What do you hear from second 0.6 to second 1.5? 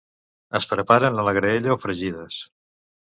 preparen a la